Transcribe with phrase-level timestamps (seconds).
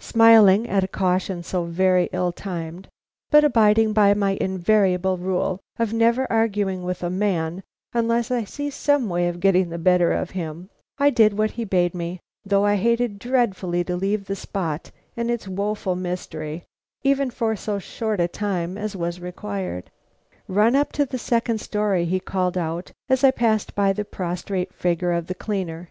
[0.00, 2.88] Smiling at a caution so very ill timed,
[3.30, 7.62] but abiding by my invariable rule of never arguing with a man
[7.94, 11.64] unless I see some way of getting the better of him, I did what he
[11.64, 16.64] bade me, though I hated dreadfully to leave the spot and its woful mystery,
[17.02, 19.90] even for so short a time as was required.
[20.48, 24.74] "Run up to the second story," he called out, as I passed by the prostrate
[24.74, 25.88] figure of the cleaner.